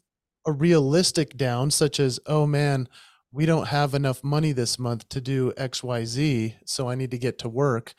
[0.47, 2.89] a realistic down, such as, oh man,
[3.31, 7.39] we don't have enough money this month to do XYZ, so I need to get
[7.41, 7.95] to work,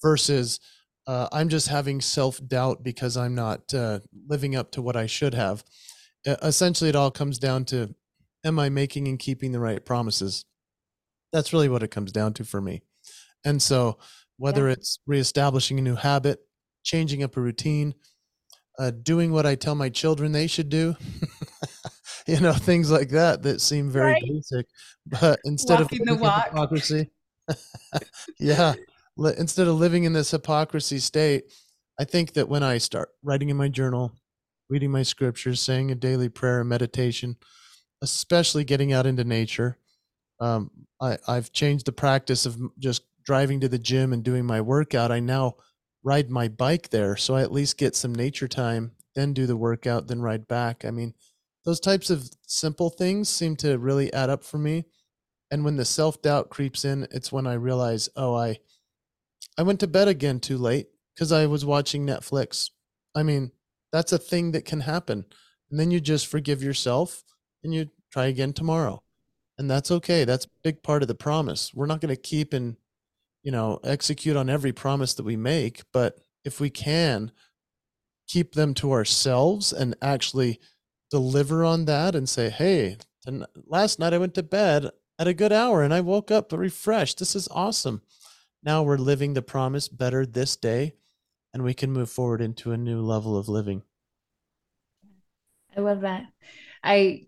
[0.00, 0.60] versus
[1.06, 5.06] uh, I'm just having self doubt because I'm not uh, living up to what I
[5.06, 5.62] should have.
[6.26, 7.94] Essentially, it all comes down to
[8.44, 10.44] am I making and keeping the right promises?
[11.32, 12.82] That's really what it comes down to for me.
[13.44, 13.98] And so,
[14.36, 14.74] whether yeah.
[14.74, 16.40] it's reestablishing a new habit,
[16.82, 17.94] changing up a routine,
[18.78, 20.96] uh, doing what I tell my children they should do.
[22.26, 24.22] you know, things like that that seem very right.
[24.22, 24.66] basic.
[25.06, 26.46] But instead Walking of the walk.
[26.46, 27.10] hypocrisy,
[28.38, 28.74] yeah,
[29.36, 31.44] instead of living in this hypocrisy state,
[31.98, 34.12] I think that when I start writing in my journal,
[34.68, 37.36] reading my scriptures, saying a daily prayer and meditation,
[38.04, 39.78] especially getting out into nature,
[40.40, 44.60] um, I, I've changed the practice of just driving to the gym and doing my
[44.60, 45.10] workout.
[45.10, 45.56] I now
[46.04, 49.56] ride my bike there so I at least get some nature time, then do the
[49.56, 50.84] workout, then ride back.
[50.84, 51.14] I mean,
[51.64, 54.84] those types of simple things seem to really add up for me.
[55.50, 58.58] And when the self-doubt creeps in, it's when I realize, oh, I
[59.56, 62.70] I went to bed again too late because I was watching Netflix.
[63.14, 63.52] I mean,
[63.92, 65.24] that's a thing that can happen.
[65.70, 67.22] And then you just forgive yourself
[67.62, 69.02] and you try again tomorrow.
[69.58, 70.24] And that's okay.
[70.24, 71.72] That's a big part of the promise.
[71.74, 72.76] We're not going to keep and
[73.42, 77.32] you know, execute on every promise that we make, but if we can
[78.26, 80.58] keep them to ourselves and actually
[81.10, 82.96] deliver on that and say, hey,
[83.66, 87.18] last night I went to bed at a good hour and I woke up refreshed.
[87.18, 88.00] This is awesome.
[88.62, 90.94] Now we're living the promise better this day
[91.52, 93.82] and we can move forward into a new level of living.
[95.76, 96.24] I love that.
[96.82, 97.26] I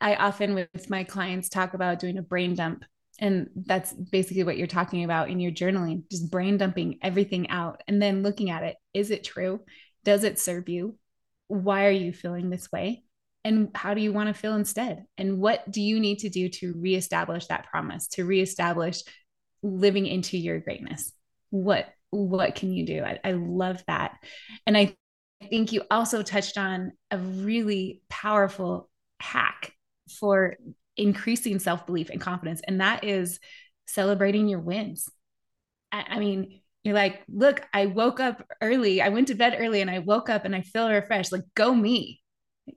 [0.00, 2.84] I often with my clients talk about doing a brain dump
[3.20, 7.82] and that's basically what you're talking about in your journaling, just brain dumping everything out
[7.86, 8.76] and then looking at it.
[8.94, 9.60] Is it true?
[10.04, 10.96] Does it serve you?
[11.48, 13.04] Why are you feeling this way?
[13.44, 15.04] And how do you want to feel instead?
[15.18, 19.02] And what do you need to do to reestablish that promise, to reestablish
[19.62, 21.12] living into your greatness?
[21.50, 23.04] What what can you do?
[23.04, 24.16] I, I love that.
[24.66, 24.96] And I
[25.48, 28.89] think you also touched on a really powerful
[29.20, 29.72] hack
[30.18, 30.56] for
[30.96, 32.60] increasing self belief and confidence.
[32.66, 33.38] And that is
[33.86, 35.08] celebrating your wins.
[35.92, 39.02] I, I, mean, you're like, look, I woke up early.
[39.02, 41.32] I went to bed early and I woke up and I feel refreshed.
[41.32, 42.20] Like, go me.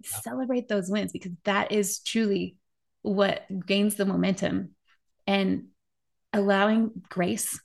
[0.03, 2.57] Celebrate those wins because that is truly
[3.01, 4.71] what gains the momentum
[5.27, 5.65] and
[6.31, 7.59] allowing grace.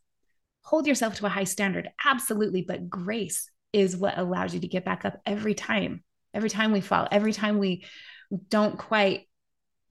[0.63, 2.63] Hold yourself to a high standard, absolutely.
[2.63, 6.05] But grace is what allows you to get back up every time.
[6.35, 7.87] Every time we fall, every time we
[8.49, 9.27] don't quite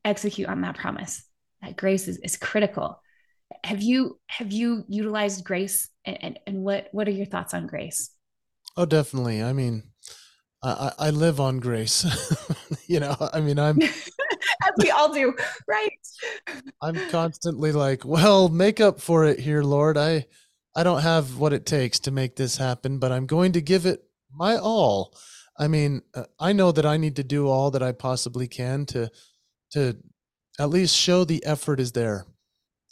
[0.06, 1.24] execute on that promise.
[1.62, 3.02] That grace is, is critical.
[3.64, 7.68] Have you have you utilized grace and, and, and what what are your thoughts on
[7.68, 8.12] grace?
[8.76, 9.42] Oh, definitely.
[9.42, 9.84] I mean,
[10.62, 12.06] I, I live on grace.
[12.88, 15.34] you know, I mean, I'm as we all do,
[15.68, 15.92] right?
[16.82, 19.98] I'm constantly like, well, make up for it here, Lord.
[19.98, 20.26] I
[20.76, 23.86] I don't have what it takes to make this happen, but I'm going to give
[23.86, 25.18] it my all.
[25.60, 28.86] I mean, uh, I know that I need to do all that I possibly can
[28.88, 29.10] to
[29.72, 29.98] to
[30.60, 32.26] at least show the effort is there.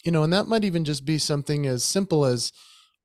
[0.03, 2.51] You know, and that might even just be something as simple as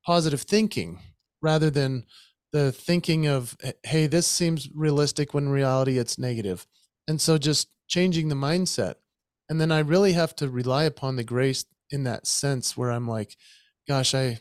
[0.05, 0.99] positive thinking
[1.41, 2.05] rather than
[2.51, 6.67] the thinking of hey, this seems realistic when reality it's negative.
[7.07, 8.95] And so just changing the mindset.
[9.49, 13.07] And then I really have to rely upon the grace in that sense where I'm
[13.07, 13.35] like,
[13.87, 14.39] gosh, I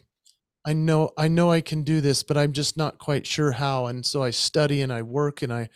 [0.65, 3.87] I know I know I can do this, but I'm just not quite sure how.
[3.87, 5.69] And so I study and I work and I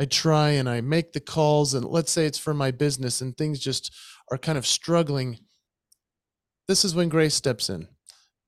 [0.00, 3.36] I try and I make the calls and let's say it's for my business and
[3.36, 3.94] things just
[4.30, 5.38] are kind of struggling.
[6.66, 7.88] This is when grace steps in.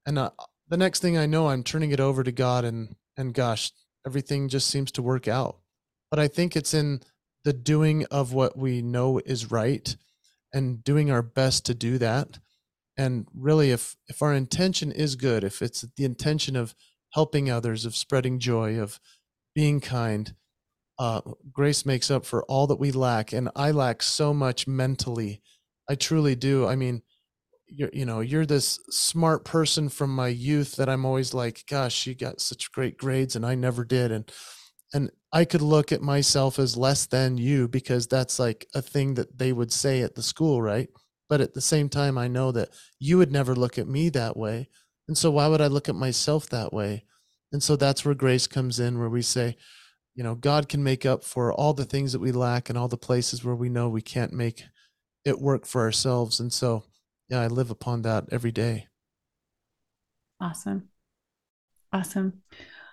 [0.07, 0.31] And uh,
[0.69, 3.71] the next thing I know I'm turning it over to God and and gosh,
[4.05, 5.59] everything just seems to work out.
[6.11, 7.01] But I think it's in
[7.45, 9.97] the doing of what we know is right
[10.53, 12.39] and doing our best to do that
[12.97, 16.75] and really if if our intention is good if it's the intention of
[17.13, 19.01] helping others of spreading joy of
[19.55, 20.35] being kind
[20.99, 21.21] uh,
[21.53, 25.43] grace makes up for all that we lack and i lack so much mentally.
[25.91, 26.69] I truly do.
[26.69, 27.03] I mean
[27.67, 32.07] you're you know you're this smart person from my youth that i'm always like gosh
[32.07, 34.31] you got such great grades and i never did and
[34.93, 39.15] and i could look at myself as less than you because that's like a thing
[39.15, 40.89] that they would say at the school right
[41.29, 44.37] but at the same time i know that you would never look at me that
[44.37, 44.69] way.
[45.09, 47.05] And so why would i look at myself that way?
[47.53, 49.57] And so that's where grace comes in where we say
[50.15, 52.89] you know god can make up for all the things that we lack and all
[52.89, 54.65] the places where we know we can't make
[55.25, 56.41] it work for ourselves.
[56.41, 56.85] And so
[57.29, 58.89] yeah i live upon that every day.
[60.41, 60.89] Awesome.
[61.93, 62.43] Awesome.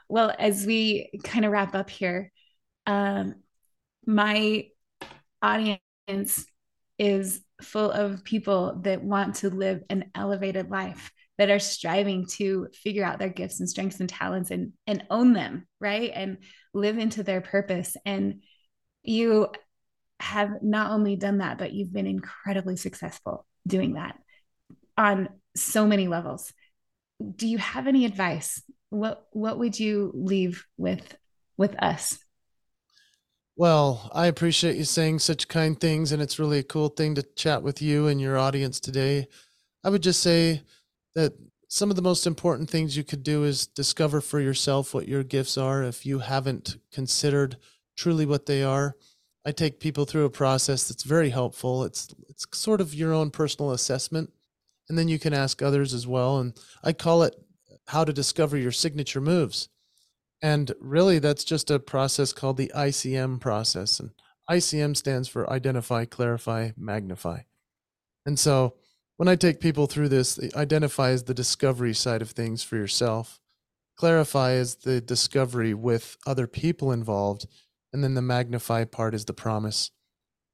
[0.10, 2.32] Well as we kind of wrap up here
[2.88, 3.36] um
[4.06, 4.68] my
[5.42, 6.46] audience
[6.98, 12.68] is full of people that want to live an elevated life that are striving to
[12.74, 16.12] figure out their gifts and strengths and talents and and own them right?
[16.14, 16.38] And
[16.74, 17.98] live into their purpose.
[18.06, 18.44] And
[19.04, 19.48] you
[20.20, 24.20] have not only done that but you've been incredibly successful doing that
[24.98, 26.54] on so many levels.
[27.36, 28.62] Do you have any advice?
[28.90, 31.16] What what would you leave with
[31.58, 32.20] with us
[33.62, 37.22] well, I appreciate you saying such kind things, and it's really a cool thing to
[37.22, 39.28] chat with you and your audience today.
[39.84, 40.64] I would just say
[41.14, 41.34] that
[41.68, 45.22] some of the most important things you could do is discover for yourself what your
[45.24, 47.56] gifts are if you haven't considered
[47.96, 48.96] truly what they are.
[49.46, 51.84] I take people through a process that's very helpful.
[51.84, 54.32] It's it's sort of your own personal assessment,
[54.90, 56.40] and then you can ask others as well.
[56.40, 57.36] And I call it
[57.86, 59.70] how to discover your signature moves.
[60.42, 64.00] And really, that's just a process called the ICM process.
[64.00, 64.12] And
[64.50, 67.42] ICM stands for identify, clarify, magnify.
[68.26, 68.76] And so
[69.18, 73.40] when I take people through this, identify is the discovery side of things for yourself,
[73.96, 77.46] clarify is the discovery with other people involved,
[77.94, 79.92] and then the magnify part is the promise.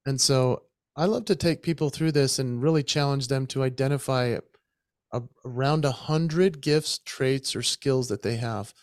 [0.06, 0.63] And so
[0.97, 4.38] I love to take people through this and really challenge them to identify
[5.45, 8.73] around a hundred gifts, traits, or skills that they have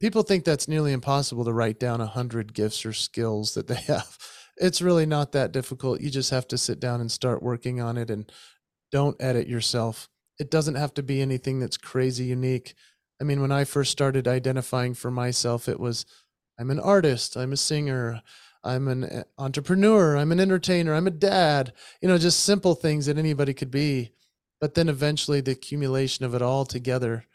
[0.00, 3.74] people think that's nearly impossible to write down a hundred gifts or skills that they
[3.86, 4.18] have.
[4.56, 6.00] It's really not that difficult.
[6.00, 8.30] You just have to sit down and start working on it and
[8.92, 10.08] don't edit yourself.
[10.38, 12.74] It doesn't have to be anything that's crazy unique.
[13.20, 16.06] I mean, when I first started identifying for myself, it was
[16.58, 18.22] I'm an artist, I'm a singer,
[18.62, 23.06] I'm an eh, entrepreneur, I'm an entertainer, I'm a dad, you know, just simple things
[23.06, 24.12] that anybody could be.
[24.60, 27.26] But then eventually the accumulation of it all together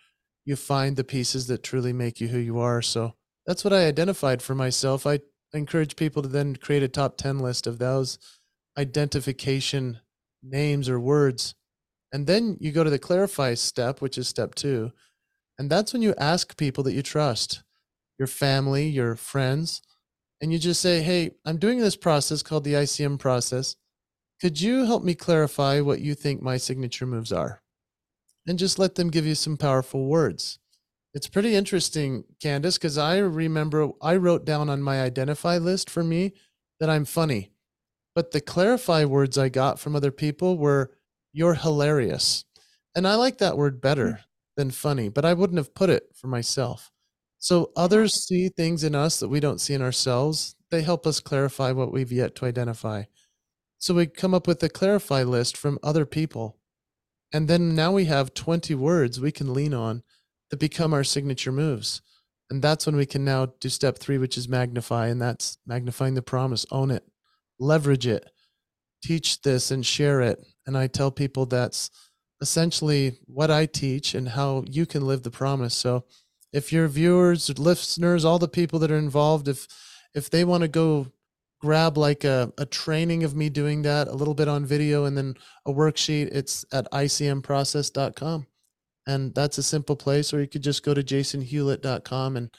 [0.49, 2.81] you find the pieces that truly make you who you are.
[2.81, 3.13] So
[3.45, 5.05] that's what I identified for myself.
[5.05, 5.19] I
[5.53, 8.17] encourage people to then create a top 10 list of those
[8.75, 9.99] identification
[10.41, 11.53] names or words.
[12.11, 14.91] And then you go to the clarify step, which is step two.
[15.59, 17.61] And that's when you ask people that you trust,
[18.17, 19.83] your family, your friends,
[20.41, 23.75] and you just say, Hey, I'm doing this process called the ICM process.
[24.41, 27.61] Could you help me clarify what you think my signature moves are?
[28.49, 30.57] And just let them give you some powerful words.
[31.13, 36.03] It's pretty interesting, Candice, because I remember I wrote down on my identify list for
[36.03, 36.33] me
[36.79, 37.51] that I'm funny.
[38.15, 40.89] But the clarify words I got from other people were,
[41.31, 42.43] you're hilarious.
[42.95, 44.21] And I like that word better hmm.
[44.57, 46.91] than funny, but I wouldn't have put it for myself.
[47.37, 50.55] So others see things in us that we don't see in ourselves.
[50.71, 53.03] They help us clarify what we've yet to identify.
[53.77, 56.58] So we come up with a clarify list from other people
[57.31, 60.03] and then now we have 20 words we can lean on
[60.49, 62.01] that become our signature moves.
[62.49, 65.07] And that's when we can now do step three, which is magnify.
[65.07, 67.03] And that's magnifying the promise, own it,
[67.59, 68.27] leverage it,
[69.03, 70.43] teach this and share it.
[70.65, 71.91] And I tell people that's
[72.41, 75.75] essentially what I teach and how you can live the promise.
[75.75, 76.05] So
[76.51, 79.67] if your viewers, listeners, all the people that are involved, if
[80.15, 81.11] if they want to go
[81.59, 85.17] grab like a, a training of me doing that a little bit on video and
[85.17, 85.35] then
[85.65, 88.47] a worksheet, it's at icmprocess.com.
[89.07, 92.51] And that's a simple place, or you could just go to jasonhewlett.com and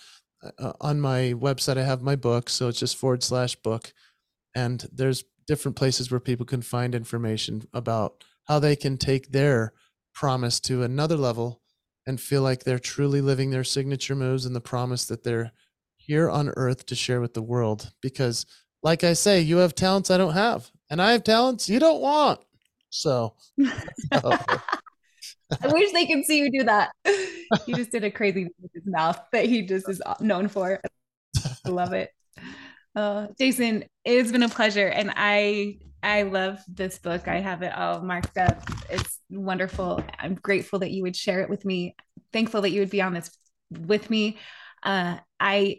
[0.42, 2.48] uh, uh, on my website, I have my book.
[2.48, 3.92] So it's just forward slash book.
[4.54, 9.72] And there's different places where people can find information about how they can take their
[10.14, 11.60] promise to another level
[12.06, 15.52] and feel like they're truly living their signature moves and the promise that they're
[15.96, 17.92] here on earth to share with the world.
[18.00, 18.46] Because,
[18.82, 22.00] like I say, you have talents I don't have, and I have talents you don't
[22.00, 22.40] want.
[22.90, 24.38] So, so.
[25.62, 26.90] I wish they could see you do that.
[27.66, 30.80] He just did a crazy with his mouth that he just is known for.
[31.66, 32.10] I love it.
[32.94, 37.28] Uh, Jason, it's been a pleasure, and I I love this book.
[37.28, 38.62] I have it all marked up.
[38.88, 40.02] It's wonderful.
[40.18, 41.94] I'm grateful that you would share it with me.
[42.32, 43.30] Thankful that you would be on this
[43.70, 44.38] with me.
[44.82, 45.78] Uh, I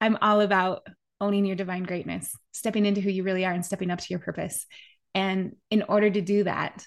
[0.00, 0.86] I'm all about
[1.20, 4.18] owning your divine greatness, stepping into who you really are, and stepping up to your
[4.18, 4.66] purpose.
[5.14, 6.86] And in order to do that,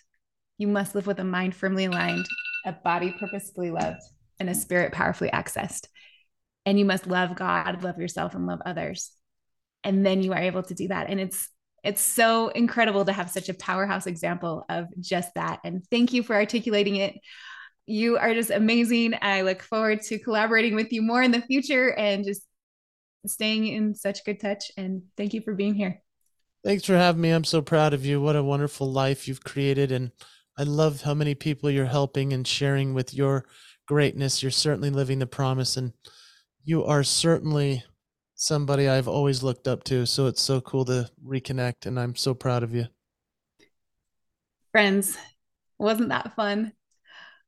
[0.58, 2.26] you must live with a mind firmly aligned,
[2.66, 4.02] a body purposefully loved,
[4.40, 5.88] and a spirit powerfully accessed.
[6.66, 9.12] And you must love God, love yourself, and love others.
[9.84, 11.10] And then you are able to do that.
[11.10, 11.50] And it's
[11.84, 15.60] it's so incredible to have such a powerhouse example of just that.
[15.66, 17.16] And thank you for articulating it.
[17.86, 19.16] You are just amazing.
[19.22, 22.44] I look forward to collaborating with you more in the future and just
[23.26, 24.72] staying in such good touch.
[24.78, 26.02] And thank you for being here.
[26.64, 27.32] Thanks for having me.
[27.32, 28.22] I'm so proud of you.
[28.22, 29.92] What a wonderful life you've created.
[29.92, 30.12] And
[30.58, 33.46] I love how many people you're helping and sharing with your
[33.88, 34.42] greatness.
[34.42, 35.76] You're certainly living the promise.
[35.78, 35.94] And
[36.64, 37.84] you are certainly
[38.36, 40.06] somebody I've always looked up to.
[40.06, 42.86] So it's so cool to reconnect, and I'm so proud of you.
[44.72, 45.18] Friends,
[45.78, 46.74] wasn't that fun?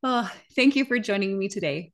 [0.03, 1.91] Oh, thank you for joining me today.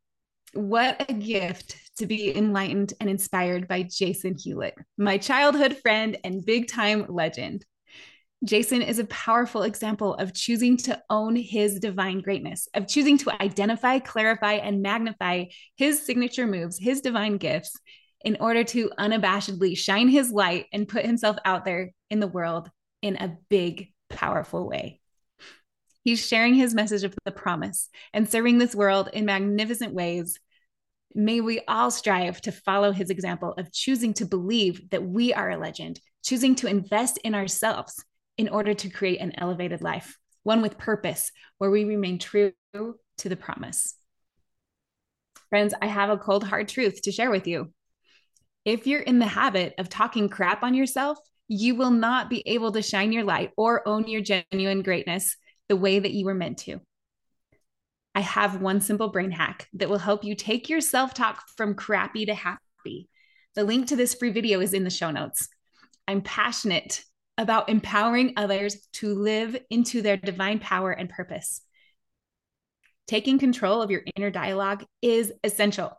[0.53, 6.43] What a gift to be enlightened and inspired by Jason Hewlett, my childhood friend and
[6.43, 7.63] big time legend.
[8.43, 13.31] Jason is a powerful example of choosing to own his divine greatness, of choosing to
[13.39, 15.45] identify, clarify, and magnify
[15.75, 17.79] his signature moves, his divine gifts,
[18.25, 22.67] in order to unabashedly shine his light and put himself out there in the world
[23.03, 24.99] in a big, powerful way.
[26.03, 30.39] He's sharing his message of the promise and serving this world in magnificent ways.
[31.14, 35.49] May we all strive to follow his example of choosing to believe that we are
[35.49, 38.03] a legend, choosing to invest in ourselves
[38.38, 43.30] in order to create an elevated life, one with purpose, where we remain true to
[43.30, 43.95] the promise.
[45.49, 47.74] Friends, I have a cold, hard truth to share with you.
[48.64, 51.18] If you're in the habit of talking crap on yourself,
[51.49, 55.36] you will not be able to shine your light or own your genuine greatness
[55.68, 56.80] the way that you were meant to.
[58.14, 61.76] I have one simple brain hack that will help you take your self talk from
[61.76, 63.07] crappy to happy.
[63.55, 65.47] The link to this free video is in the show notes.
[66.07, 67.03] I'm passionate
[67.38, 71.62] about empowering others to live into their divine power and purpose.
[73.07, 75.97] Taking control of your inner dialogue is essential.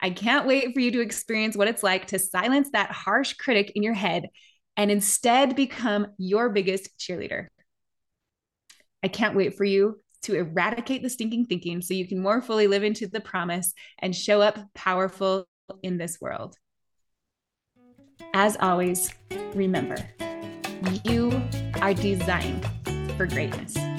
[0.00, 3.72] I can't wait for you to experience what it's like to silence that harsh critic
[3.74, 4.28] in your head
[4.76, 7.48] and instead become your biggest cheerleader.
[9.02, 12.66] I can't wait for you to eradicate the stinking thinking so you can more fully
[12.66, 15.46] live into the promise and show up powerful
[15.82, 16.56] in this world.
[18.32, 19.12] As always,
[19.54, 19.96] remember,
[21.04, 21.30] you
[21.80, 22.66] are designed
[23.16, 23.93] for greatness.